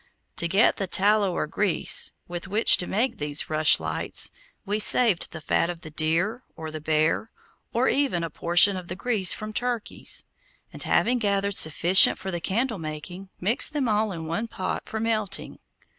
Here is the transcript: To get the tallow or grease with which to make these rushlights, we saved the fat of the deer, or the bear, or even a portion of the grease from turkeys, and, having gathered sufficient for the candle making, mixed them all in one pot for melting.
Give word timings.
To 0.37 0.47
get 0.47 0.77
the 0.77 0.87
tallow 0.87 1.33
or 1.35 1.45
grease 1.45 2.11
with 2.27 2.47
which 2.47 2.77
to 2.77 2.87
make 2.87 3.19
these 3.19 3.51
rushlights, 3.51 4.31
we 4.65 4.79
saved 4.79 5.29
the 5.31 5.41
fat 5.41 5.69
of 5.69 5.81
the 5.81 5.91
deer, 5.91 6.41
or 6.55 6.71
the 6.71 6.81
bear, 6.81 7.29
or 7.71 7.87
even 7.87 8.23
a 8.23 8.31
portion 8.31 8.75
of 8.75 8.87
the 8.87 8.95
grease 8.95 9.31
from 9.31 9.53
turkeys, 9.53 10.23
and, 10.73 10.81
having 10.81 11.19
gathered 11.19 11.55
sufficient 11.55 12.17
for 12.17 12.31
the 12.31 12.41
candle 12.41 12.79
making, 12.79 13.29
mixed 13.39 13.73
them 13.73 13.87
all 13.87 14.11
in 14.11 14.25
one 14.25 14.47
pot 14.47 14.89
for 14.89 14.99
melting. 14.99 15.59